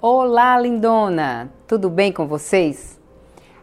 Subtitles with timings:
[0.00, 1.52] Olá, lindona!
[1.66, 3.00] Tudo bem com vocês?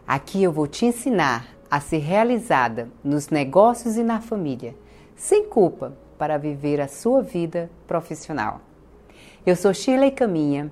[0.06, 4.76] Aqui eu vou te ensinar a ser realizada nos negócios e na família,
[5.14, 8.60] sem culpa, para viver a sua vida profissional.
[9.46, 10.70] Eu sou Shirley Caminha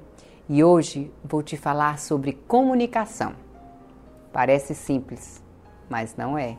[0.51, 3.33] e hoje vou te falar sobre comunicação.
[4.35, 5.43] Parece simples,
[5.89, 6.59] mas não é.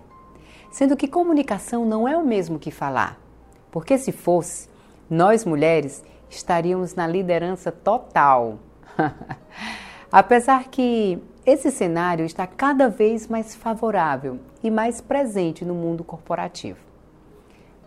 [0.71, 3.21] Sendo que comunicação não é o mesmo que falar,
[3.69, 4.67] porque se fosse,
[5.07, 8.57] nós mulheres estaríamos na liderança total.
[10.11, 16.79] Apesar que esse cenário está cada vez mais favorável e mais presente no mundo corporativo.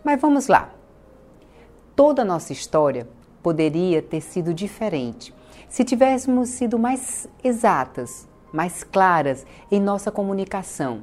[0.03, 0.69] Mas vamos lá.
[1.95, 3.07] Toda a nossa história
[3.43, 5.33] poderia ter sido diferente
[5.67, 11.01] se tivéssemos sido mais exatas, mais claras em nossa comunicação,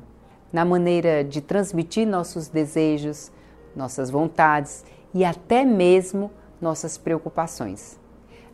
[0.53, 3.31] na maneira de transmitir nossos desejos,
[3.75, 6.31] nossas vontades e até mesmo
[6.61, 7.99] nossas preocupações.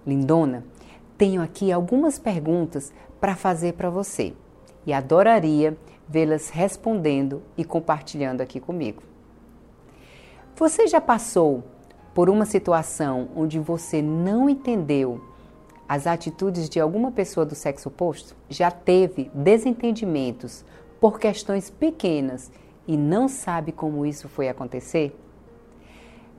[0.07, 0.65] Lindona,
[1.17, 4.33] tenho aqui algumas perguntas para fazer para você
[4.85, 5.77] e adoraria
[6.09, 9.03] vê-las respondendo e compartilhando aqui comigo.
[10.57, 11.65] Você já passou
[12.15, 15.23] por uma situação onde você não entendeu
[15.89, 18.37] as atitudes de alguma pessoa do sexo oposto?
[18.49, 20.65] Já teve desentendimentos
[21.01, 22.51] por questões pequenas
[22.87, 25.17] e não sabe como isso foi acontecer?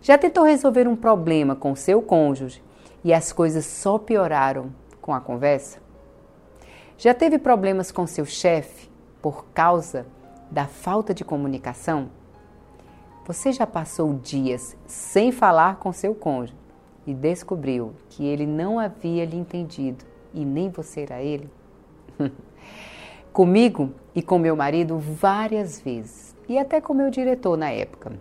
[0.01, 2.61] Já tentou resolver um problema com seu cônjuge
[3.03, 5.79] e as coisas só pioraram com a conversa?
[6.97, 8.89] Já teve problemas com seu chefe
[9.21, 10.05] por causa
[10.49, 12.09] da falta de comunicação?
[13.25, 16.55] Você já passou dias sem falar com seu cônjuge
[17.05, 21.49] e descobriu que ele não havia lhe entendido e nem você era ele?
[23.33, 28.11] Comigo e com meu marido várias vezes, e até com meu diretor na época.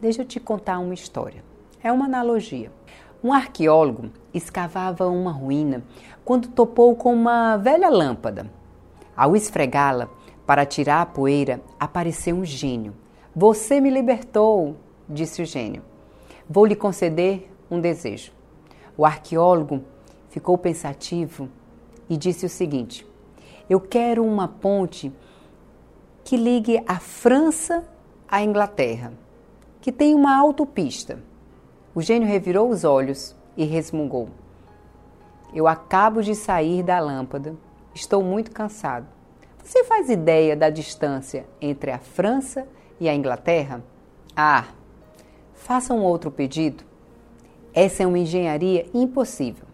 [0.00, 1.44] Deixa eu te contar uma história.
[1.82, 2.72] É uma analogia.
[3.22, 5.82] Um arqueólogo escavava uma ruína
[6.24, 8.50] quando topou com uma velha lâmpada.
[9.16, 10.08] Ao esfregá-la
[10.46, 12.94] para tirar a poeira, apareceu um gênio.
[13.34, 14.76] Você me libertou,
[15.08, 15.82] disse o gênio.
[16.48, 18.32] Vou lhe conceder um desejo.
[18.96, 19.82] O arqueólogo
[20.28, 21.48] ficou pensativo
[22.08, 23.06] e disse o seguinte:
[23.68, 25.12] Eu quero uma ponte
[26.24, 27.84] que ligue a França
[28.28, 29.12] à Inglaterra
[29.86, 31.22] que tem uma autopista.
[31.96, 34.28] O gênio revirou os olhos e resmungou.
[35.54, 37.56] Eu acabo de sair da lâmpada.
[37.94, 39.06] Estou muito cansado.
[39.64, 42.68] Você faz ideia da distância entre a França
[43.00, 43.82] e a Inglaterra?
[44.36, 44.66] Ah,
[45.54, 46.84] faça um outro pedido.
[47.72, 49.64] Essa é uma engenharia impossível.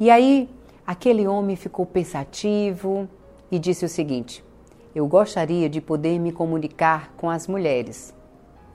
[0.00, 0.48] E aí,
[0.86, 3.06] aquele homem ficou pensativo
[3.50, 4.42] e disse o seguinte:
[4.94, 8.14] Eu gostaria de poder me comunicar com as mulheres.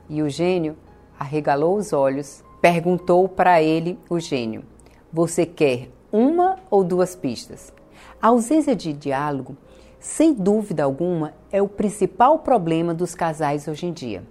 [0.08, 0.76] E o gênio
[1.18, 4.64] arregalou os olhos, perguntou para ele o gênio:
[5.12, 7.72] Você quer uma ou duas pistas?
[8.20, 9.56] A ausência de diálogo,
[9.98, 14.22] sem dúvida alguma, é o principal problema dos casais hoje em dia.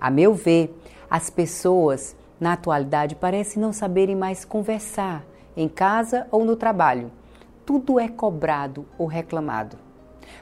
[0.00, 0.76] A meu ver,
[1.10, 5.24] as pessoas na atualidade parecem não saberem mais conversar
[5.56, 7.10] em casa ou no trabalho.
[7.64, 9.78] Tudo é cobrado ou reclamado.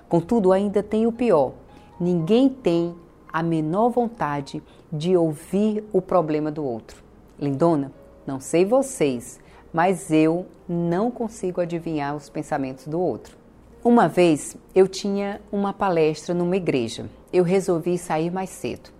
[0.08, 1.52] Contudo, ainda tem o pior:
[2.00, 2.94] ninguém tem
[3.32, 4.62] a menor vontade
[4.96, 7.02] de ouvir o problema do outro.
[7.36, 7.90] Lindona,
[8.24, 9.40] não sei vocês,
[9.72, 13.36] mas eu não consigo adivinhar os pensamentos do outro.
[13.82, 17.10] Uma vez eu tinha uma palestra numa igreja.
[17.32, 18.90] Eu resolvi sair mais cedo.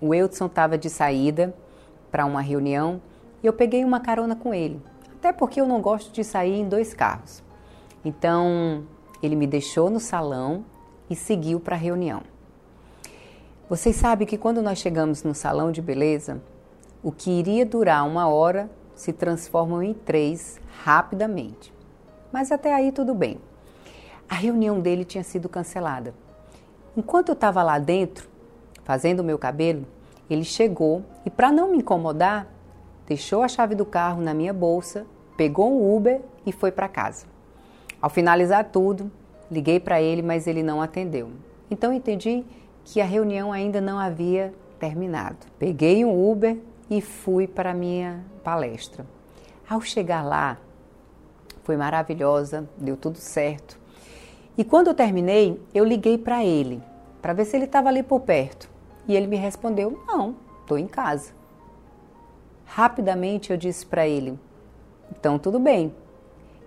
[0.00, 1.54] O Eudson estava de saída
[2.10, 3.00] para uma reunião
[3.40, 4.82] e eu peguei uma carona com ele.
[5.14, 7.40] Até porque eu não gosto de sair em dois carros.
[8.04, 8.84] Então
[9.22, 10.64] ele me deixou no salão
[11.08, 12.22] e seguiu para a reunião.
[13.68, 16.40] Vocês sabem que quando nós chegamos no salão de beleza,
[17.02, 21.74] o que iria durar uma hora se transforma em três rapidamente.
[22.32, 23.40] Mas até aí tudo bem.
[24.28, 26.14] A reunião dele tinha sido cancelada.
[26.96, 28.28] Enquanto eu estava lá dentro,
[28.84, 29.84] fazendo o meu cabelo,
[30.30, 32.46] ele chegou e, para não me incomodar,
[33.04, 35.04] deixou a chave do carro na minha bolsa,
[35.36, 37.26] pegou um Uber e foi para casa.
[38.00, 39.10] Ao finalizar tudo,
[39.50, 41.30] liguei para ele, mas ele não atendeu.
[41.68, 42.44] Então entendi
[42.86, 45.38] que a reunião ainda não havia terminado.
[45.58, 46.56] Peguei um Uber
[46.88, 49.04] e fui para a minha palestra.
[49.68, 50.56] Ao chegar lá,
[51.64, 53.76] foi maravilhosa, deu tudo certo.
[54.56, 56.80] E quando eu terminei, eu liguei para ele,
[57.20, 58.70] para ver se ele estava ali por perto.
[59.08, 61.32] E ele me respondeu: Não, estou em casa.
[62.64, 64.38] Rapidamente eu disse para ele:
[65.10, 65.92] Então tudo bem,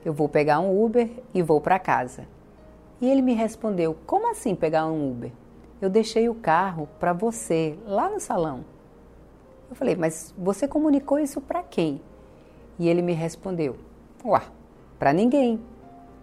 [0.04, 2.28] eu vou pegar um Uber e vou para casa.
[3.00, 5.32] E ele me respondeu: Como assim pegar um Uber?
[5.82, 8.66] Eu deixei o carro para você lá no salão.
[9.70, 12.02] Eu falei, mas você comunicou isso para quem?
[12.78, 13.78] E ele me respondeu,
[14.24, 14.44] uá,
[14.98, 15.60] Para ninguém.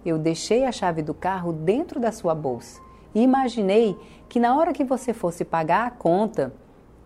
[0.04, 2.80] Eu deixei a chave do carro dentro da sua bolsa
[3.14, 3.96] e imaginei
[4.28, 6.52] que na hora que você fosse pagar a conta,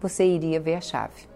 [0.01, 1.29] você iria ver a chave.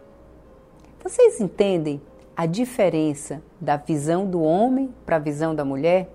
[1.03, 2.03] Vocês entendem
[2.37, 6.11] a diferença da visão do homem para a visão da mulher?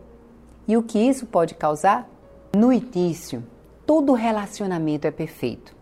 [0.68, 2.10] E o que isso pode causar?
[2.56, 3.44] No início,
[3.90, 5.76] todo relacionamento é perfeito.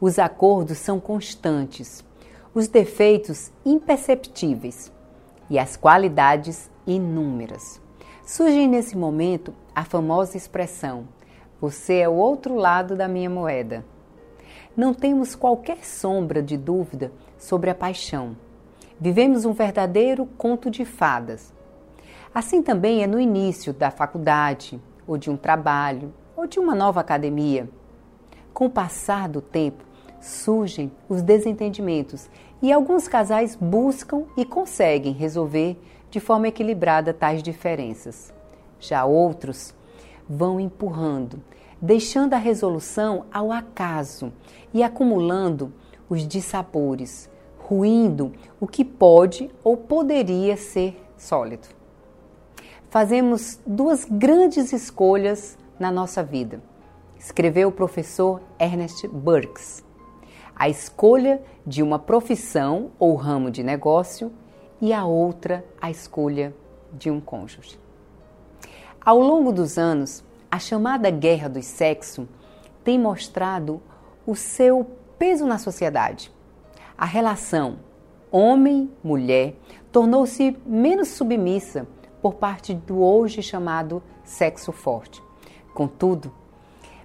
[0.00, 2.02] Os acordos são constantes,
[2.54, 4.90] os defeitos imperceptíveis
[5.50, 7.78] e as qualidades inúmeras.
[8.24, 11.06] Surge nesse momento a famosa expressão:
[11.60, 13.84] Você é o outro lado da minha moeda.
[14.74, 18.34] Não temos qualquer sombra de dúvida sobre a paixão.
[18.98, 21.52] Vivemos um verdadeiro conto de fadas.
[22.34, 27.00] Assim também é no início da faculdade, ou de um trabalho, ou de uma nova
[27.00, 27.68] academia.
[28.52, 29.84] Com o passar do tempo,
[30.20, 32.28] surgem os desentendimentos
[32.60, 35.76] e alguns casais buscam e conseguem resolver
[36.10, 38.32] de forma equilibrada tais diferenças.
[38.78, 39.74] Já outros
[40.28, 41.42] vão empurrando,
[41.80, 44.32] deixando a resolução ao acaso
[44.72, 45.72] e acumulando
[46.08, 51.68] os dissabores, ruindo o que pode ou poderia ser sólido.
[52.90, 56.62] Fazemos duas grandes escolhas na nossa vida,
[57.18, 59.84] escreveu o professor Ernest Burks.
[60.54, 64.32] A escolha de uma profissão ou ramo de negócio
[64.80, 66.54] e a outra a escolha
[66.92, 67.80] de um cônjuge.
[69.04, 72.28] Ao longo dos anos, a chamada guerra do sexo
[72.84, 73.82] tem mostrado
[74.24, 74.88] o seu
[75.18, 76.30] peso na sociedade.
[76.96, 77.80] A relação
[78.30, 79.56] homem-mulher
[79.90, 81.88] tornou-se menos submissa
[82.22, 85.20] por parte do hoje chamado sexo forte.
[85.74, 86.32] Contudo,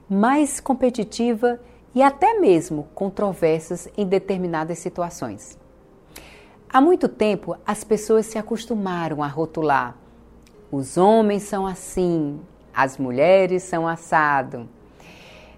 [0.10, 1.60] mais competitiva
[1.94, 5.58] e até mesmo controversas em determinadas situações.
[6.70, 9.96] Há muito tempo as pessoas se acostumaram a rotular:
[10.72, 12.40] os homens são assim,
[12.74, 14.68] as mulheres são assado.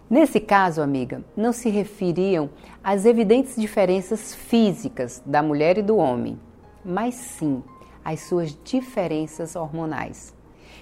[0.09, 2.49] Nesse caso, amiga, não se referiam
[2.83, 6.39] às evidentes diferenças físicas da mulher e do homem,
[6.83, 7.63] mas sim
[8.03, 10.33] às suas diferenças hormonais,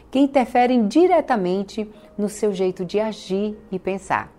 [0.10, 4.32] que interferem diretamente no seu jeito de agir e pensar.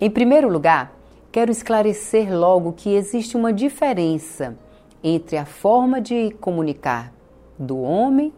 [0.00, 0.92] Em primeiro lugar,
[1.32, 4.58] quero esclarecer logo que existe uma diferença
[5.02, 7.12] entre a forma de comunicar
[7.58, 8.32] do homem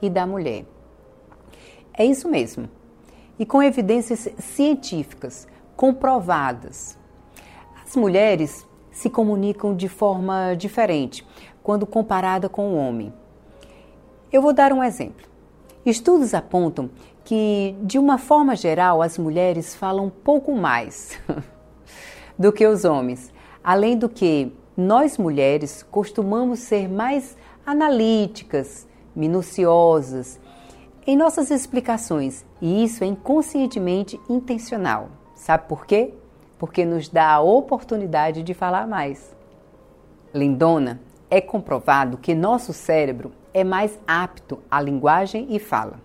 [0.00, 0.64] e da mulher.
[1.92, 2.68] É isso mesmo.
[3.38, 5.46] E com evidências científicas
[5.76, 6.98] comprovadas.
[7.84, 11.26] As mulheres se comunicam de forma diferente
[11.62, 13.12] quando comparada com o homem.
[14.32, 15.26] Eu vou dar um exemplo.
[15.84, 16.88] Estudos apontam
[17.22, 21.18] que, de uma forma geral, as mulheres falam pouco mais
[22.38, 23.30] do que os homens,
[23.62, 27.36] além do que nós mulheres costumamos ser mais
[27.66, 30.40] analíticas, minuciosas
[31.06, 35.10] em nossas explicações, e isso é inconscientemente intencional.
[35.34, 36.14] Sabe por quê?
[36.58, 39.34] Porque nos dá a oportunidade de falar mais.
[40.32, 41.00] Lindona,
[41.32, 45.98] é comprovado que nosso cérebro é mais apto à linguagem e fala.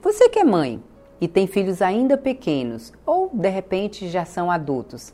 [0.00, 0.80] Você que é mãe
[1.20, 5.12] e tem filhos ainda pequenos ou de repente já são adultos,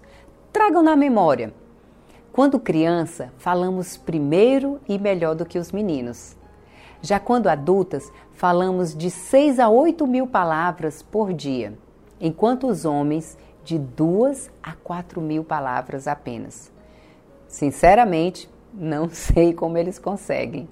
[0.52, 1.54] tragam na memória.
[2.30, 6.36] Quando criança, falamos primeiro e melhor do que os meninos.
[7.00, 11.72] Já quando adultas, falamos de 6 a 8 mil palavras por dia,
[12.20, 16.70] enquanto os homens de 2 a 4 mil palavras apenas.
[17.46, 18.46] Sinceramente,
[18.78, 20.68] não sei como eles conseguem.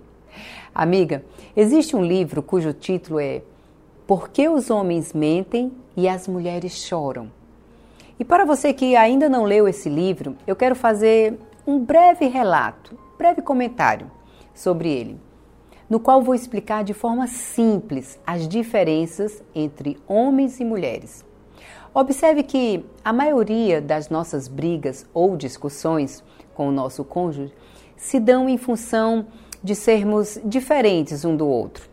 [0.74, 1.24] Amiga,
[1.56, 3.42] existe um livro cujo título é
[4.06, 7.30] Por que os homens mentem e as mulheres choram?
[8.18, 12.98] E para você que ainda não leu esse livro, eu quero fazer um breve relato,
[13.18, 14.10] breve comentário
[14.54, 15.20] sobre ele,
[15.88, 21.24] no qual vou explicar de forma simples as diferenças entre homens e mulheres.
[21.92, 26.22] Observe que a maioria das nossas brigas ou discussões
[26.54, 27.52] com o nosso cônjuge
[27.96, 29.26] se dão em função
[29.62, 31.88] de sermos diferentes um do outro.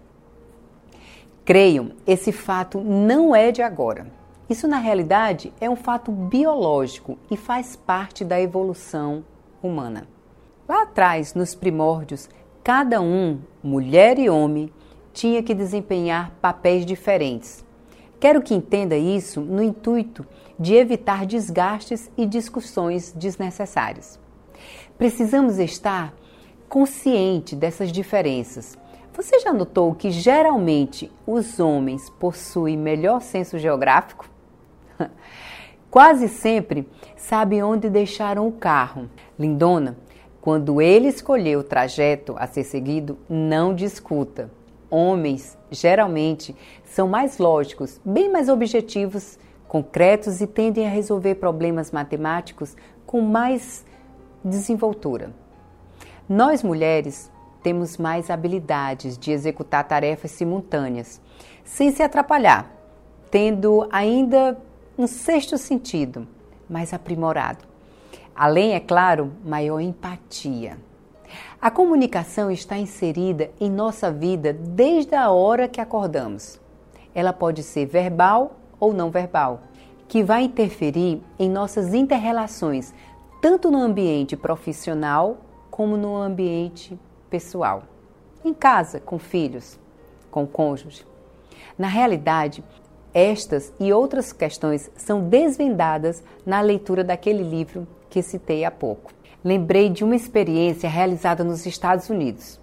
[1.45, 4.07] Creiam, esse fato não é de agora.
[4.49, 9.23] Isso, na realidade, é um fato biológico e faz parte da evolução
[9.61, 10.07] humana.
[10.67, 12.29] Lá atrás, nos primórdios,
[12.63, 14.71] cada um, mulher e homem,
[15.13, 17.63] tinha que desempenhar papéis diferentes.
[18.19, 20.25] Quero que entenda isso no intuito
[20.57, 24.22] de evitar desgastes e discussões desnecessárias.
[24.97, 26.13] Precisamos estar
[26.69, 28.77] consciente dessas diferenças.
[29.13, 34.27] Você já notou que geralmente os homens possuem melhor senso geográfico?
[35.91, 39.07] Quase sempre sabem onde deixaram o carro.
[39.37, 39.95] Lindona,
[40.41, 44.49] quando ele escolheu o trajeto a ser seguido, não discuta.
[44.89, 52.75] Homens, geralmente, são mais lógicos, bem mais objetivos, concretos e tendem a resolver problemas matemáticos
[53.05, 53.85] com mais
[54.43, 55.31] desenvoltura.
[56.27, 57.31] Nós mulheres
[57.61, 61.21] temos mais habilidades de executar tarefas simultâneas,
[61.63, 62.71] sem se atrapalhar,
[63.31, 64.57] tendo ainda
[64.97, 66.27] um sexto sentido
[66.69, 67.65] mais aprimorado.
[68.35, 70.77] Além, é claro, maior empatia.
[71.61, 76.59] A comunicação está inserida em nossa vida desde a hora que acordamos.
[77.15, 79.61] Ela pode ser verbal ou não verbal,
[80.07, 82.93] que vai interferir em nossas interrelações,
[83.43, 85.37] tanto no ambiente profissional
[85.69, 86.97] como no ambiente
[87.29, 87.83] pessoal.
[88.43, 89.77] Em casa, com filhos,
[90.31, 91.05] com cônjuge.
[91.77, 92.63] Na realidade,
[93.13, 99.11] estas e outras questões são desvendadas na leitura daquele livro que citei há pouco
[99.43, 102.59] lembrei de uma experiência realizada nos Estados Unidos,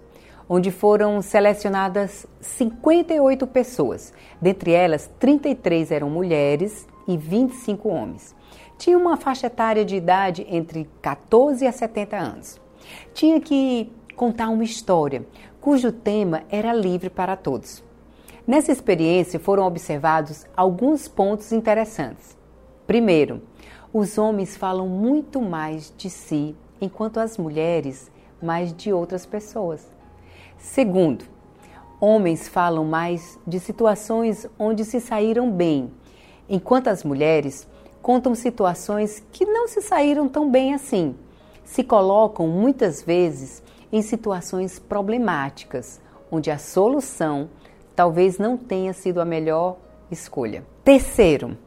[0.49, 4.11] onde foram selecionadas 58 pessoas.
[4.41, 8.35] Dentre elas, 33 eram mulheres e 25 homens.
[8.81, 12.59] Tinha uma faixa etária de idade entre 14 a 70 anos.
[13.13, 15.23] Tinha que contar uma história
[15.61, 17.83] cujo tema era livre para todos.
[18.47, 22.35] Nessa experiência foram observados alguns pontos interessantes.
[22.87, 23.43] Primeiro,
[23.93, 28.09] os homens falam muito mais de si enquanto as mulheres
[28.41, 29.87] mais de outras pessoas.
[30.57, 31.25] Segundo,
[31.99, 35.91] homens falam mais de situações onde se saíram bem,
[36.49, 37.69] enquanto as mulheres
[38.01, 41.15] contam situações que não se saíram tão bem assim.
[41.63, 47.49] Se colocam muitas vezes em situações problemáticas, onde a solução
[47.95, 49.77] talvez não tenha sido a melhor
[50.09, 50.65] escolha.
[50.83, 51.57] Terceiro,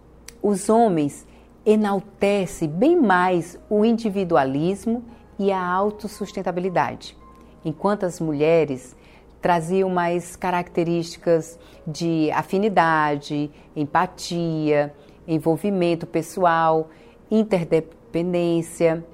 [0.43, 1.27] os homens
[1.65, 5.05] enaltece bem mais o individualismo
[5.39, 7.17] e a autossustentabilidade,
[7.65, 8.97] enquanto as mulheres
[9.41, 14.95] traziam mais características de afinidade, empatia,
[15.27, 16.89] envolvimento pessoal,
[17.31, 19.05] interdependência,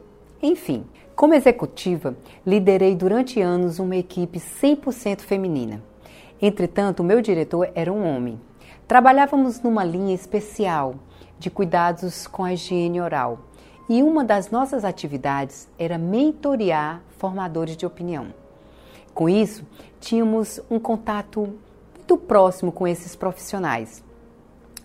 [0.42, 0.84] enfim.
[1.14, 5.82] Como executiva, liderei durante anos uma equipe 100% feminina.
[6.40, 8.40] Entretanto, o meu diretor era um homem.
[8.88, 10.94] Trabalhávamos numa linha especial
[11.38, 13.40] de cuidados com a higiene oral.
[13.88, 18.28] E uma das nossas atividades era mentorear formadores de opinião.
[19.12, 19.64] Com isso,
[20.00, 21.54] tínhamos um contato
[21.96, 24.02] muito próximo com esses profissionais.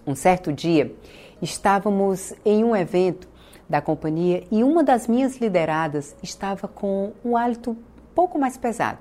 [0.07, 0.95] Um certo dia,
[1.41, 3.27] estávamos em um evento
[3.67, 7.77] da companhia e uma das minhas lideradas estava com um hálito um
[8.13, 8.99] pouco mais pesado.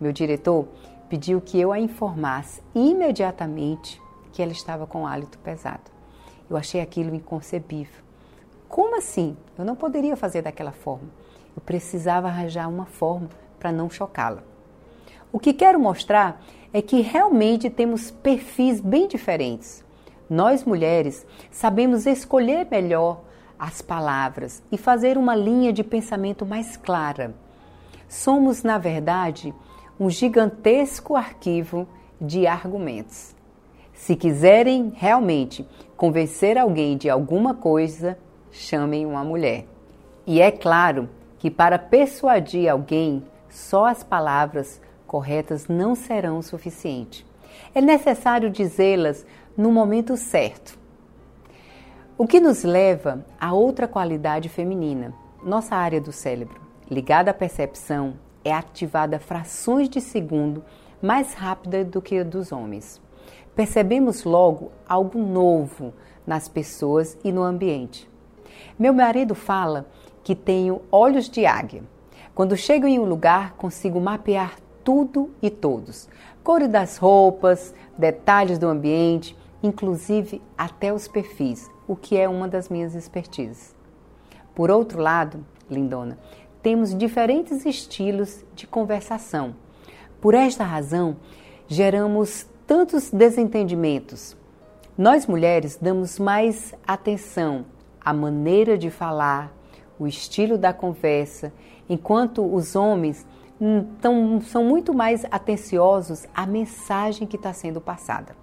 [0.00, 0.66] Meu diretor
[1.08, 4.02] pediu que eu a informasse imediatamente
[4.32, 5.88] que ela estava com hálito pesado.
[6.48, 8.02] Eu achei aquilo inconcebível.
[8.68, 9.36] Como assim?
[9.56, 11.10] Eu não poderia fazer daquela forma.
[11.54, 13.28] Eu precisava arranjar uma forma
[13.60, 14.42] para não chocá-la.
[15.32, 16.42] O que quero mostrar
[16.72, 19.88] é que realmente temos perfis bem diferentes.
[20.30, 23.22] Nós mulheres sabemos escolher melhor
[23.58, 27.34] as palavras e fazer uma linha de pensamento mais clara.
[28.08, 29.52] Somos, na verdade,
[29.98, 31.88] um gigantesco arquivo
[32.20, 33.34] de argumentos.
[33.92, 38.16] Se quiserem realmente convencer alguém de alguma coisa,
[38.52, 39.66] chamem uma mulher.
[40.24, 41.08] E é claro
[41.40, 47.26] que para persuadir alguém, só as palavras corretas não serão suficientes.
[47.74, 49.26] É necessário dizê-las
[49.60, 50.78] no momento certo.
[52.16, 55.14] O que nos leva a outra qualidade feminina.
[55.42, 58.14] Nossa área do cérebro, ligada à percepção,
[58.44, 60.64] é ativada frações de segundo
[61.00, 63.00] mais rápida do que a dos homens
[63.54, 65.92] percebemos logo algo novo
[66.26, 68.08] nas pessoas e no ambiente.
[68.78, 69.86] Meu marido fala
[70.22, 71.82] que tenho olhos de águia.
[72.34, 76.08] Quando chego em um lugar, consigo mapear tudo e todos:
[76.42, 82.68] cores das roupas, detalhes do ambiente, inclusive até os perfis, o que é uma das
[82.68, 83.74] minhas expertises.
[84.54, 86.18] Por outro lado, lindona,
[86.62, 89.54] temos diferentes estilos de conversação.
[90.20, 91.16] Por esta razão,
[91.66, 94.36] geramos tantos desentendimentos.
[94.96, 97.64] Nós mulheres damos mais atenção
[98.04, 99.52] à maneira de falar,
[99.98, 101.52] o estilo da conversa,
[101.88, 103.26] enquanto os homens
[104.42, 108.34] são muito mais atenciosos à mensagem que está sendo passada.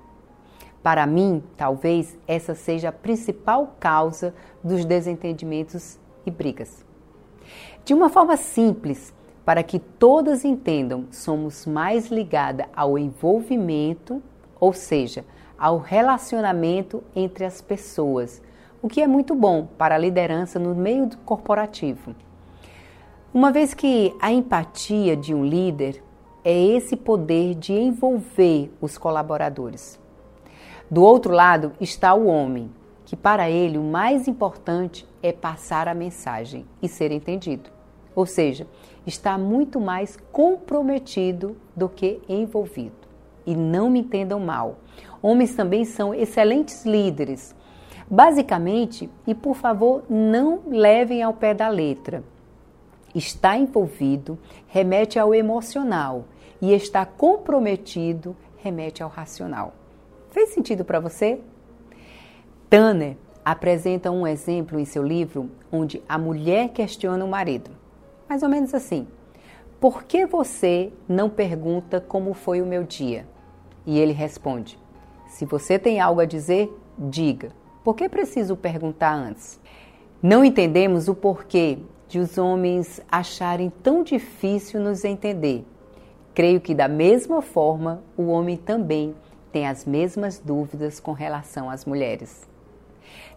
[0.82, 6.86] Para mim, talvez essa seja a principal causa dos desentendimentos e brigas.
[7.84, 9.14] De uma forma simples,
[9.46, 14.22] para que todas entendam, somos mais ligada ao envolvimento,
[14.60, 15.24] ou seja,
[15.58, 18.42] ao relacionamento entre as pessoas,
[18.82, 22.14] o que é muito bom para a liderança no meio corporativo.
[23.34, 26.04] Uma vez que a empatia de um líder
[26.44, 30.00] é esse poder de envolver os colaboradores.
[30.90, 32.72] Do outro lado está o homem,
[33.06, 37.70] que para ele o mais importante é passar a mensagem e ser entendido.
[38.16, 38.66] Ou seja,
[39.06, 42.96] está muito mais comprometido do que envolvido.
[43.46, 44.78] E não me entendam mal,
[45.22, 47.54] homens também são excelentes líderes.
[48.10, 52.24] Basicamente, e por favor, não levem ao pé da letra.
[53.14, 56.24] Está envolvido remete ao emocional
[56.62, 59.74] e está comprometido remete ao racional.
[60.38, 61.40] Fez sentido para você?
[62.70, 67.72] Tanner apresenta um exemplo em seu livro onde a mulher questiona o marido.
[68.30, 69.08] Mais ou menos assim:
[69.80, 73.26] Por que você não pergunta como foi o meu dia?
[73.84, 74.78] E ele responde:
[75.28, 77.50] Se você tem algo a dizer, diga.
[77.84, 79.60] Por que preciso perguntar antes?
[80.22, 85.66] Não entendemos o porquê de os homens acharem tão difícil nos entender.
[86.36, 89.16] Creio que, da mesma forma, o homem também
[89.52, 92.48] tem as mesmas dúvidas com relação às mulheres.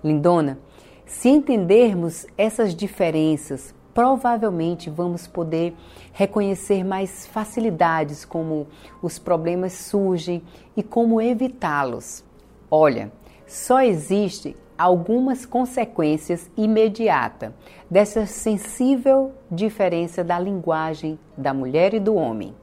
[0.02, 0.58] Lindona,
[1.06, 5.74] se entendermos essas diferenças, provavelmente vamos poder
[6.12, 8.66] reconhecer mais facilidades como
[9.02, 10.42] os problemas surgem
[10.76, 12.24] e como evitá-los.
[12.70, 13.12] Olha,
[13.46, 17.52] só existe algumas consequências imediatas
[17.90, 22.54] dessa sensível diferença da linguagem da mulher e do homem.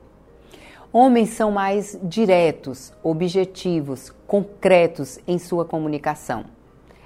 [0.91, 6.45] Homens são mais diretos, objetivos, concretos em sua comunicação.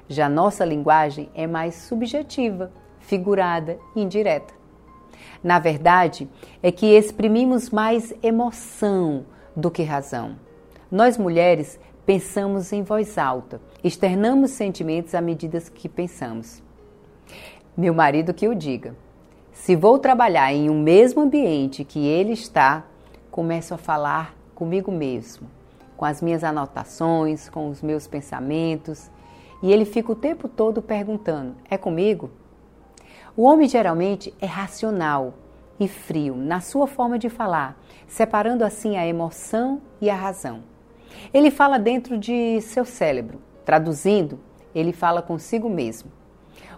[0.07, 4.53] Já nossa linguagem é mais subjetiva, figurada indireta.
[5.43, 6.29] Na verdade,
[6.61, 10.35] é que exprimimos mais emoção do que razão.
[10.91, 16.61] Nós mulheres pensamos em voz alta, externamos sentimentos à medida que pensamos.
[17.75, 18.95] Meu marido que o diga.
[19.51, 22.85] Se vou trabalhar em um mesmo ambiente que ele está,
[23.31, 25.47] começo a falar comigo mesmo,
[25.95, 29.09] com as minhas anotações, com os meus pensamentos,
[29.63, 32.29] e ele fica o tempo todo perguntando: é comigo?
[33.35, 35.33] O homem geralmente é racional
[35.79, 40.63] e frio na sua forma de falar, separando assim a emoção e a razão.
[41.33, 44.39] Ele fala dentro de seu cérebro, traduzindo,
[44.75, 46.11] ele fala consigo mesmo.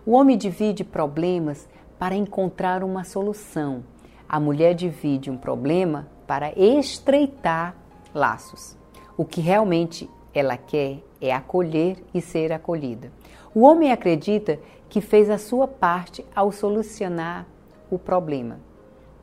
[0.05, 3.83] O homem divide problemas para encontrar uma solução.
[4.27, 7.75] A mulher divide um problema para estreitar
[8.13, 8.77] laços.
[9.17, 13.11] O que realmente ela quer é acolher e ser acolhida.
[13.53, 14.59] O homem acredita
[14.89, 17.45] que fez a sua parte ao solucionar
[17.89, 18.59] o problema.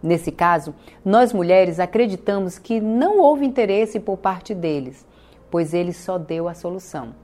[0.02, 5.06] Nesse caso, nós mulheres acreditamos que não houve interesse por parte deles,
[5.50, 7.14] pois ele só deu a solução.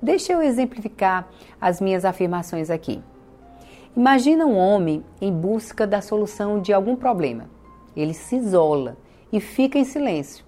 [0.00, 1.28] Deixa eu exemplificar
[1.60, 3.02] as minhas afirmações aqui.
[3.96, 7.50] Imagina um homem em busca da solução de algum problema.
[8.00, 8.96] Ele se isola
[9.32, 10.44] e fica em silêncio.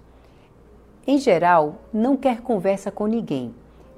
[1.05, 3.53] Em geral, não quer conversa com ninguém.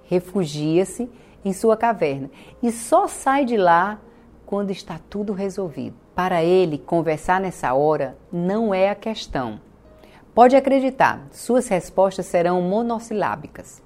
[0.05, 1.09] Refugia-se
[1.45, 2.29] em sua caverna
[2.61, 3.99] e só sai de lá
[4.45, 5.95] quando está tudo resolvido.
[6.15, 9.59] Para ele, conversar nessa hora não é a questão.
[10.33, 13.81] Pode acreditar, suas respostas serão monossilábicas.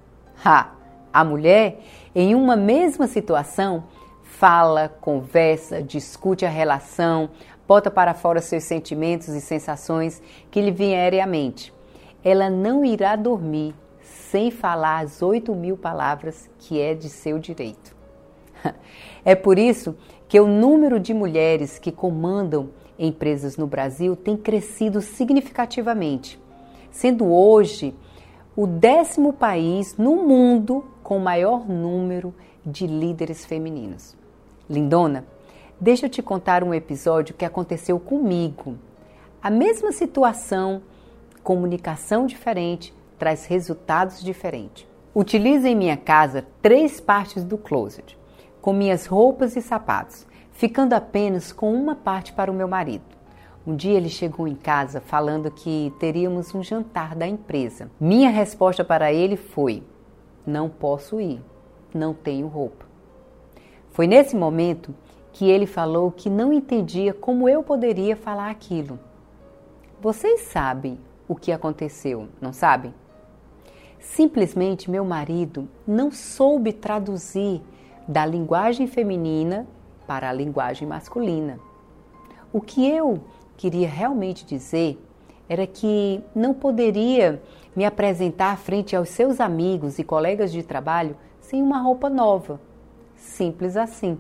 [0.45, 0.71] Ha!
[1.12, 1.80] A mulher,
[2.13, 3.86] em uma mesma situação,
[4.23, 7.30] fala, conversa, discute a relação,
[7.67, 11.73] bota para fora seus sentimentos e sensações que lhe vierem à mente.
[12.23, 17.95] Ela não irá dormir sem falar as oito mil palavras que é de seu direito.
[19.25, 19.93] É por isso
[20.30, 26.39] que o número de mulheres que comandam empresas no Brasil tem crescido significativamente,
[26.89, 27.93] sendo hoje
[28.56, 32.34] o décimo país no mundo com maior número
[32.65, 34.15] de líderes femininos.
[34.69, 35.25] Lindona,
[35.79, 38.77] deixa eu te contar um episódio que aconteceu comigo.
[39.41, 40.81] A mesma situação,
[41.43, 44.87] comunicação diferente, traz resultados diferentes.
[45.13, 48.17] Utilizo em minha casa três partes do closet,
[48.61, 53.05] com minhas roupas e sapatos, ficando apenas com uma parte para o meu marido.
[53.65, 57.91] Um dia ele chegou em casa falando que teríamos um jantar da empresa.
[57.99, 59.83] Minha resposta para ele foi:
[60.45, 61.41] Não posso ir,
[61.93, 62.85] não tenho roupa.
[63.91, 64.93] Foi nesse momento
[65.38, 69.00] que ele falou que não entendia como eu poderia falar aquilo.
[70.02, 70.97] Vocês sabem
[71.28, 72.91] o que aconteceu, não sabem?
[74.00, 77.62] Simplesmente meu marido não soube traduzir
[78.08, 79.67] da linguagem feminina
[80.08, 81.60] para a linguagem masculina.
[82.52, 83.19] O que eu
[83.56, 85.00] queria realmente dizer
[85.47, 87.43] era que não poderia
[87.76, 92.60] me apresentar frente aos seus amigos e colegas de trabalho sem uma roupa nova.
[93.15, 94.17] Simples assim.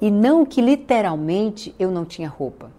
[0.00, 2.70] E não que literalmente eu não tinha roupa.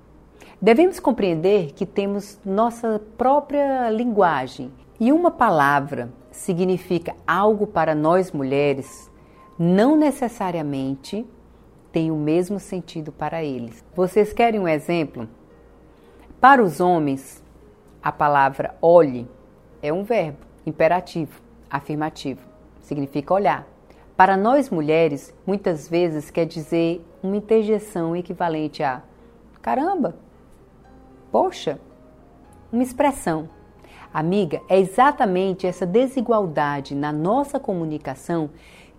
[0.61, 9.11] Devemos compreender que temos nossa própria linguagem e uma palavra significa algo para nós mulheres,
[9.57, 11.25] não necessariamente
[11.91, 13.83] tem o mesmo sentido para eles.
[13.95, 15.29] Vocês querem um exemplo?
[16.41, 17.43] Para os homens,
[18.03, 19.27] a palavra olhe
[19.81, 22.41] é um verbo imperativo, afirmativo,
[22.81, 23.67] significa olhar.
[24.17, 29.01] Para nós mulheres, muitas vezes quer dizer uma interjeição equivalente a
[29.61, 30.15] caramba,
[31.29, 31.81] poxa,
[32.71, 33.49] uma expressão.
[34.13, 38.49] Amiga, é exatamente essa desigualdade na nossa comunicação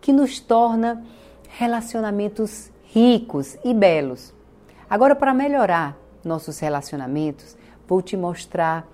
[0.03, 1.03] que nos torna
[1.49, 4.35] relacionamentos ricos e belos.
[4.89, 7.57] Agora, para melhorar nossos relacionamentos,
[7.89, 8.87] vou te mostrar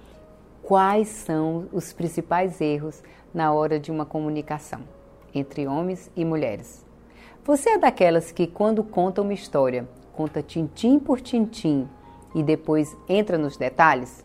[0.63, 3.03] quais são os principais erros
[3.35, 5.02] na hora de uma comunicação
[5.35, 6.85] entre homens e mulheres.
[7.45, 11.88] Você é daquelas que, quando conta uma história, conta tintim por tintim
[12.35, 14.25] e depois entra nos detalhes?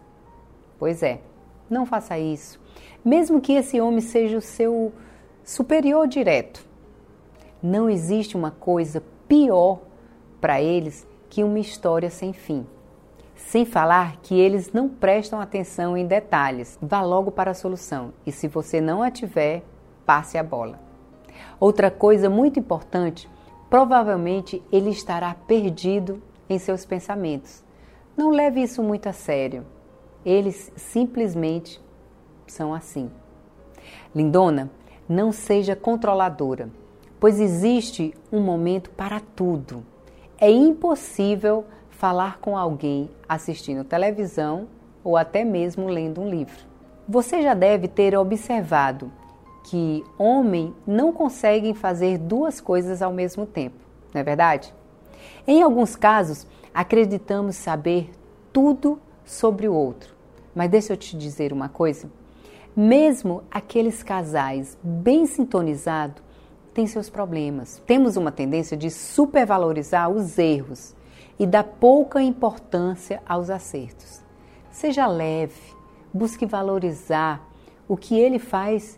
[0.78, 1.22] Pois é,
[1.70, 2.60] não faça isso.
[3.04, 4.94] Mesmo que esse homem seja o seu
[5.44, 6.66] superior direto,
[7.62, 9.80] não existe uma coisa pior
[10.40, 12.66] para eles que uma história sem fim.
[13.36, 16.78] Sem falar que eles não prestam atenção em detalhes.
[16.82, 19.64] Vá logo para a solução e, se você não a tiver,
[20.06, 20.87] passe a bola.
[21.60, 23.30] Outra coisa muito importante,
[23.70, 27.64] provavelmente ele estará perdido em seus pensamentos.
[28.16, 29.66] Não leve isso muito a sério.
[30.26, 31.82] Eles simplesmente
[32.48, 33.12] são assim.
[34.16, 34.72] Lindona,
[35.08, 36.70] não seja controladora,
[37.20, 39.84] pois existe um momento para tudo.
[40.40, 44.68] É impossível falar com alguém assistindo televisão
[45.04, 46.66] ou até mesmo lendo um livro.
[47.08, 49.12] Você já deve ter observado
[49.70, 53.76] que homem não conseguem fazer duas coisas ao mesmo tempo,
[54.14, 54.74] não é verdade?
[55.46, 58.10] Em alguns casos, acreditamos saber
[58.54, 60.16] tudo sobre o outro.
[60.56, 62.10] Mas deixa eu te dizer uma coisa:
[62.76, 66.24] mesmo aqueles casais bem sintonizados
[66.74, 67.82] têm seus problemas.
[67.86, 70.96] Temos uma tendência de supervalorizar os erros
[71.38, 74.22] e dar pouca importância aos acertos.
[74.72, 75.60] Seja leve,
[76.14, 77.46] busque valorizar
[77.86, 78.98] o que ele faz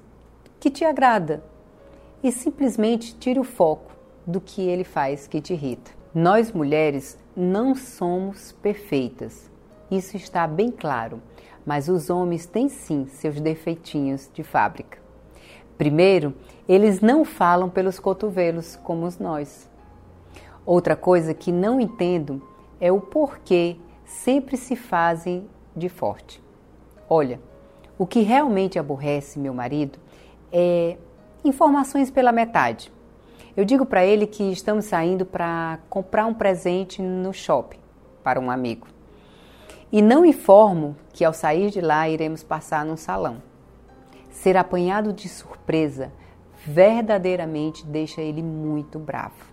[0.60, 1.43] que te agrada
[2.22, 3.91] e simplesmente tire o foco
[4.26, 5.91] do que ele faz que te irrita.
[6.13, 9.50] Nós mulheres não somos perfeitas,
[9.89, 11.22] isso está bem claro,
[11.65, 14.98] mas os homens têm sim seus defeitinhos de fábrica.
[15.78, 16.34] Primeiro,
[16.67, 19.69] eles não falam pelos cotovelos como nós.
[20.65, 22.41] Outra coisa que não entendo
[22.82, 26.43] é o porquê sempre se fazem de forte.
[27.10, 27.39] Olha,
[27.98, 29.98] o que realmente aborrece meu marido
[30.52, 30.98] é
[31.44, 32.92] informações pela metade.
[33.56, 37.80] Eu digo para ele que estamos saindo para comprar um presente no shopping
[38.24, 38.88] para um amigo.
[39.92, 43.42] E não informo que ao sair de lá iremos passar num salão.
[44.30, 46.12] Ser apanhado de surpresa
[46.66, 49.46] verdadeiramente deixa ele muito bravo.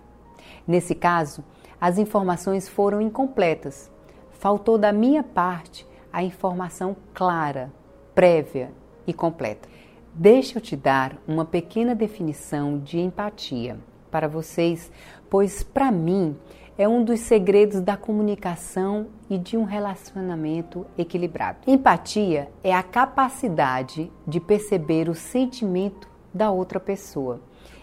[0.67, 1.43] Nesse caso,
[1.81, 3.91] as informações foram incompletas.
[4.33, 7.73] Faltou da minha parte a informação clara,
[8.15, 8.71] prévia
[9.07, 9.69] e completa.
[10.19, 13.77] Deixa eu te dar uma pequena definição de empatia
[14.11, 14.91] para vocês,
[15.29, 16.35] pois para mim
[16.79, 21.59] é um dos segredos da comunicação e de um relacionamento equilibrado.
[21.67, 27.43] Empatia é a capacidade de perceber o sentimento da outra pessoa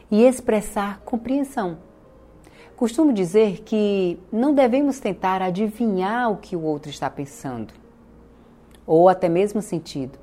[0.10, 1.78] e expressar compreensão.
[2.76, 7.76] Costumo dizer que não devemos tentar adivinhar o que o outro está pensando,
[8.88, 10.18] ou até mesmo sentido,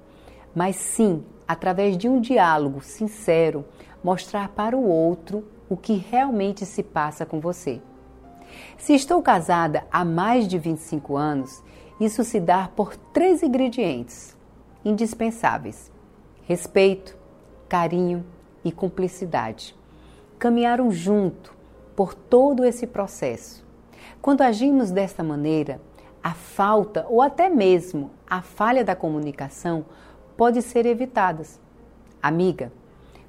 [0.52, 3.64] mas sim, através de um diálogo sincero,
[4.04, 7.82] mostrar para o outro o que realmente se passa com você.
[8.78, 11.60] Se estou casada há mais de 25 anos,
[11.98, 14.36] isso se dá por três ingredientes
[14.84, 15.90] indispensáveis:
[16.44, 17.18] respeito,
[17.68, 18.24] carinho
[18.64, 19.74] e cumplicidade.
[20.38, 21.52] Caminharam junto
[21.96, 23.66] por todo esse processo.
[24.22, 25.80] Quando agimos desta maneira,
[26.22, 29.84] a falta ou até mesmo a falha da comunicação
[30.40, 31.60] pode ser evitadas.
[32.22, 32.72] Amiga,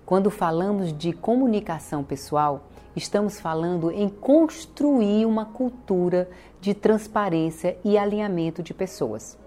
[0.05, 6.29] quando falamos de comunicação pessoal, estamos falando em construir uma cultura
[6.61, 9.37] de transparência e alinhamento de pessoas.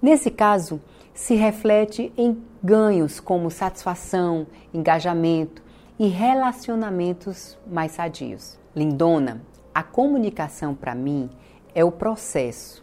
[0.00, 0.80] Nesse caso,
[1.12, 5.62] se reflete em ganhos como satisfação, engajamento
[5.98, 8.58] e relacionamentos mais sadios.
[8.74, 9.42] Lindona,
[9.74, 11.28] a comunicação para mim
[11.74, 12.82] é o processo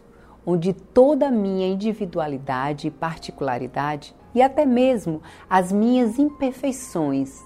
[0.50, 7.40] onde toda a minha individualidade e particularidade e até mesmo as minhas imperfeições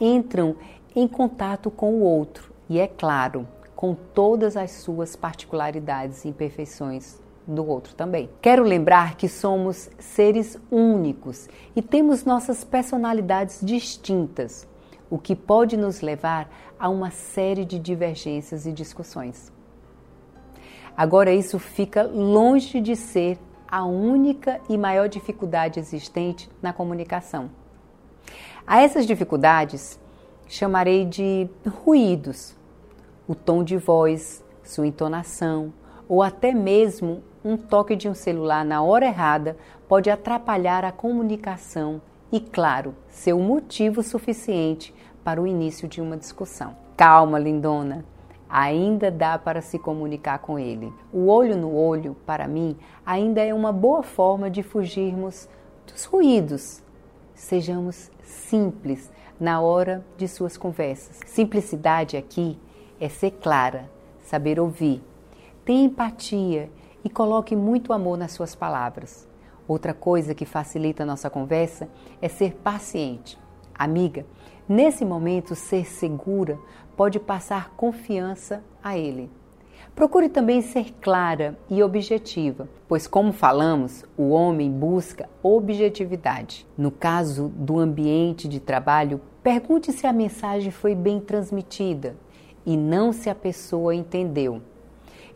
[0.00, 0.56] entram
[0.94, 7.20] em contato com o outro e, é claro, com todas as suas particularidades e imperfeições
[7.46, 8.28] do outro também.
[8.40, 14.66] Quero lembrar que somos seres únicos e temos nossas personalidades distintas,
[15.10, 19.55] o que pode nos levar a uma série de divergências e discussões.
[20.96, 27.50] Agora, isso fica longe de ser a única e maior dificuldade existente na comunicação.
[28.66, 30.00] A essas dificuldades
[30.48, 31.48] chamarei de
[31.84, 32.56] ruídos,
[33.28, 35.72] o tom de voz, sua entonação
[36.08, 39.56] ou até mesmo um toque de um celular na hora errada
[39.88, 42.00] pode atrapalhar a comunicação
[42.32, 46.76] e, claro, ser um motivo suficiente para o início de uma discussão.
[46.96, 48.04] Calma, lindona,
[48.56, 50.90] ainda dá para se comunicar com ele.
[51.12, 55.46] O olho no olho, para mim, ainda é uma boa forma de fugirmos
[55.86, 56.82] dos ruídos.
[57.34, 61.20] Sejamos simples na hora de suas conversas.
[61.26, 62.58] Simplicidade aqui
[62.98, 63.90] é ser clara,
[64.22, 65.04] saber ouvir,
[65.62, 66.70] tenha empatia
[67.04, 69.28] e coloque muito amor nas suas palavras.
[69.68, 71.90] Outra coisa que facilita a nossa conversa
[72.22, 73.38] é ser paciente.
[73.74, 74.24] Amiga,
[74.66, 76.58] nesse momento, ser segura
[76.96, 79.30] pode passar confiança a ele.
[79.94, 86.66] Procure também ser clara e objetiva, pois, como falamos, o homem busca objetividade.
[86.76, 92.16] No caso do ambiente de trabalho, pergunte se a mensagem foi bem transmitida
[92.64, 94.60] e não se a pessoa entendeu.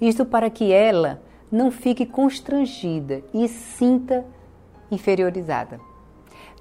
[0.01, 4.25] Isto para que ela não fique constrangida e sinta
[4.90, 5.81] inferiorizada.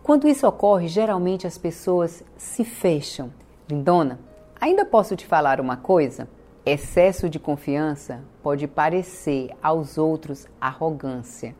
[0.01, 3.31] Quando isso ocorre, geralmente as pessoas se fecham.
[3.69, 4.19] Lindona,
[4.59, 6.27] ainda posso te falar uma coisa?
[6.65, 11.55] Excesso de confiança pode parecer aos outros arrogância.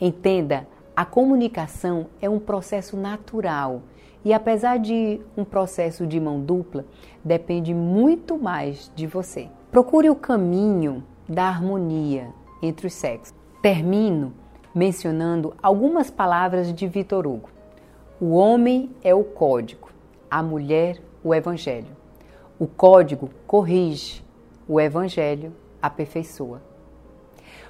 [0.00, 3.82] Entenda, a comunicação é um processo natural
[4.24, 6.84] e, apesar de um processo de mão dupla,
[7.24, 9.48] depende muito mais de você.
[9.70, 13.34] Procure o caminho da harmonia entre os sexos.
[13.62, 14.32] Termino
[14.74, 17.48] mencionando algumas palavras de Vitor Hugo.
[18.20, 19.88] O homem é o código,
[20.30, 21.97] a mulher o evangelho.
[22.58, 24.24] O código corrige,
[24.66, 26.60] o evangelho aperfeiçoa.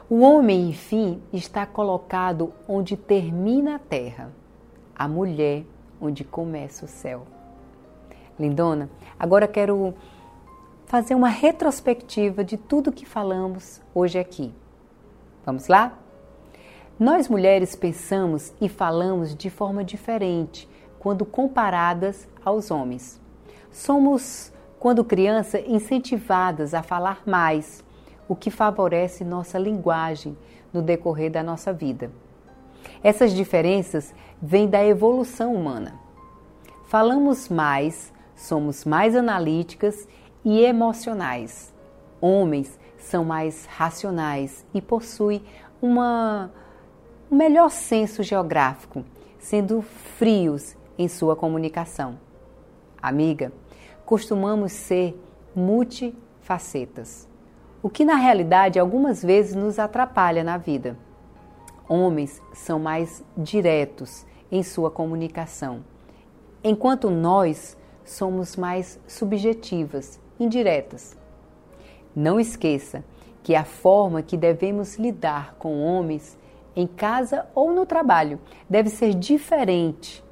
[0.09, 4.33] O homem, enfim, está colocado onde termina a terra,
[4.97, 5.65] a mulher
[6.01, 7.27] onde começa o céu.
[8.39, 9.95] Lindona, agora quero
[10.87, 14.55] fazer uma retrospectiva de tudo que falamos hoje aqui.
[15.45, 15.99] Vamos lá?
[16.99, 20.67] Nós mulheres pensamos e falamos de forma diferente
[20.99, 23.21] quando comparadas aos homens.
[23.71, 27.85] Somos quando criança, incentivadas a falar mais,
[28.29, 30.37] o que favorece nossa linguagem
[30.73, 32.11] no decorrer da nossa vida.
[33.03, 35.99] Essas diferenças vêm da evolução humana.
[36.87, 40.07] Falamos mais, somos mais analíticas
[40.45, 41.75] e emocionais.
[42.21, 45.43] Homens são mais racionais e possuem
[45.81, 46.51] uma,
[47.31, 49.05] um melhor senso geográfico,
[49.39, 52.19] sendo frios em sua comunicação.
[53.01, 53.53] Amiga,
[54.09, 55.23] costumamos ser
[55.55, 57.29] multifacetas,
[57.83, 60.97] o que na realidade algumas vezes nos atrapalha na vida.
[61.87, 65.85] Homens são mais diretos em sua comunicação,
[66.65, 71.15] enquanto nós somos mais subjetivas, indiretas.
[72.17, 73.05] Não esqueça
[73.43, 76.39] que a forma que devemos lidar com homens
[76.75, 78.41] em casa ou no trabalho
[78.71, 80.25] deve ser diferente.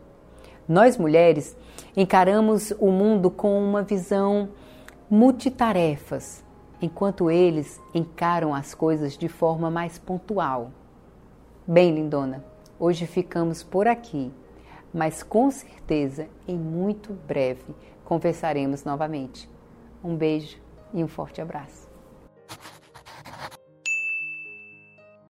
[0.66, 1.54] Nós mulheres
[1.96, 4.50] Encaramos o mundo com uma visão
[5.10, 6.44] multitarefas,
[6.80, 10.70] enquanto eles encaram as coisas de forma mais pontual.
[11.66, 12.44] Bem, lindona,
[12.78, 14.32] hoje ficamos por aqui,
[14.92, 19.50] mas com certeza em muito breve conversaremos novamente.
[20.02, 20.58] Um beijo
[20.94, 21.85] e um forte abraço.